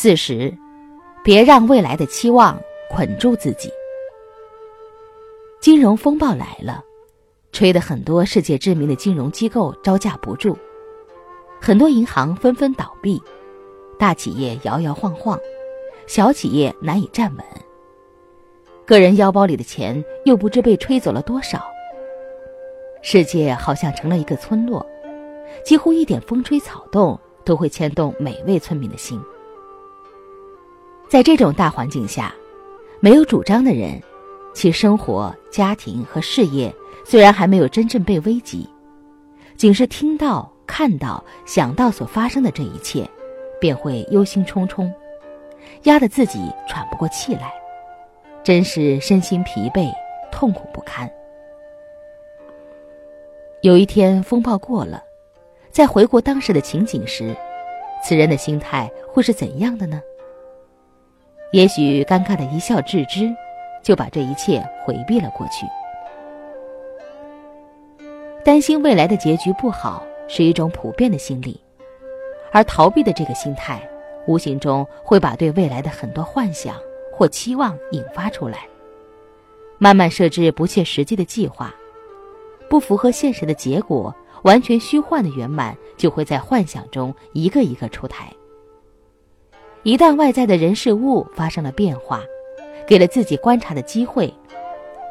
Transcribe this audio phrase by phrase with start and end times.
[0.00, 0.56] 四十，
[1.24, 2.56] 别让未来的期望
[2.88, 3.68] 捆住自己。
[5.60, 6.84] 金融风暴来了，
[7.50, 10.56] 吹得很多世界知名的金融机构招架不住，
[11.60, 13.20] 很多银行纷纷倒闭，
[13.98, 15.36] 大企业摇摇晃晃，
[16.06, 17.44] 小企业难以站稳。
[18.86, 21.60] 个人腰包里的钱又不知被吹走了多少。
[23.02, 24.86] 世界好像成了一个村落，
[25.64, 29.20] 几乎一点风吹草动都会牵动每位村民的心。
[31.08, 32.34] 在这种大环境下，
[33.00, 33.98] 没有主张的人，
[34.52, 36.72] 其生活、家庭和事业
[37.02, 38.68] 虽然还没有真正被危及，
[39.56, 43.08] 仅是听到、看到、想到所发生的这一切，
[43.58, 44.90] 便会忧心忡忡，
[45.84, 47.50] 压得自己喘不过气来，
[48.44, 49.90] 真是身心疲惫、
[50.30, 51.10] 痛苦不堪。
[53.62, 55.02] 有一天风暴过了，
[55.70, 57.34] 在回顾当时的情景时，
[58.04, 60.02] 此人的心态会是怎样的呢？
[61.50, 63.34] 也许尴尬的一笑置之，
[63.82, 65.66] 就把这一切回避了过去。
[68.44, 71.58] 担心未来的结局不好是一种普遍的心理，
[72.52, 73.80] 而逃避的这个心态，
[74.26, 76.76] 无形中会把对未来的很多幻想
[77.12, 78.66] 或期望引发出来，
[79.78, 81.74] 慢慢设置不切实际的计划，
[82.68, 88.30] 不符合现实的结果，完全虚幻的圆满就会在幻想中一个一个出台。
[89.84, 92.22] 一旦外在的人事物发生了变化，
[92.86, 94.32] 给了自己观察的机会，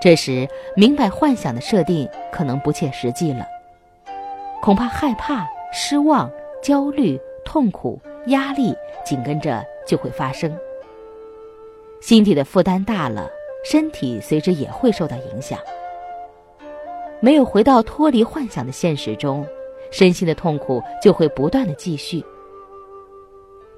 [0.00, 3.46] 这时明白幻想的设定可能不切实际了，
[4.60, 6.30] 恐怕害怕、失望、
[6.62, 10.54] 焦虑、痛苦、压力紧跟着就会发生。
[12.02, 13.28] 心底的负担大了，
[13.64, 15.58] 身体随之也会受到影响。
[17.18, 19.46] 没有回到脱离幻想的现实中，
[19.90, 22.24] 身心的痛苦就会不断的继续。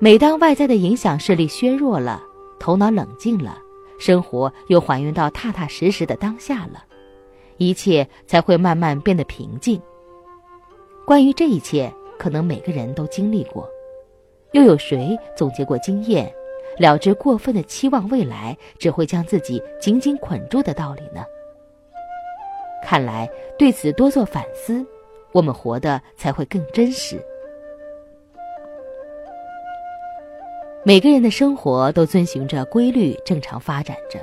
[0.03, 2.21] 每当外在的影响势力削弱了，
[2.59, 3.57] 头脑冷静了，
[4.01, 6.83] 生活又还原到踏踏实实的当下了，
[7.57, 9.81] 一切才会慢慢变得平静。
[11.07, 13.65] 关于这一切，可能每个人都经历过，
[14.51, 16.29] 又有谁总结过经验，
[16.81, 21.25] 了知过分的期望未来只会将自己紧紧捆住的道理呢？
[22.85, 24.85] 看来对此多做反思，
[25.31, 27.25] 我们活得才会更真实。
[30.85, 34.19] 每个人的生活都遵循着规律，正常发展着。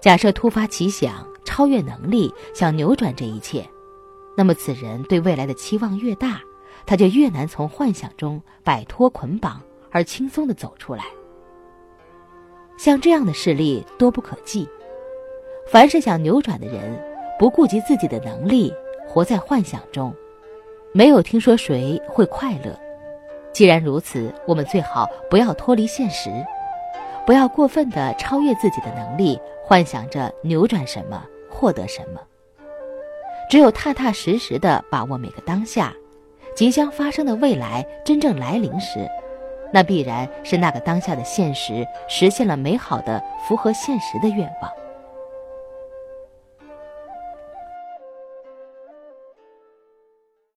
[0.00, 3.64] 假设突发奇想、超越能力，想扭转这一切，
[4.36, 6.40] 那么此人对未来的期望越大，
[6.84, 9.62] 他就越难从幻想中摆脱捆绑
[9.92, 11.04] 而轻松的走出来。
[12.76, 14.68] 像这样的事例多不可计。
[15.70, 17.00] 凡是想扭转的人，
[17.38, 18.74] 不顾及自己的能力，
[19.06, 20.12] 活在幻想中，
[20.92, 22.76] 没有听说谁会快乐。
[23.52, 26.30] 既然如此，我们最好不要脱离现实，
[27.26, 32.20] 不要过分的超越自己的能力，幻想着扭转什么、获得什么。
[33.50, 35.92] 只有踏踏实实的把握每个当下，
[36.56, 39.06] 即将发生的未来真正来临时，
[39.70, 44.72] 那必然是那个当下的现实实现了美好的、符合现实的愿望。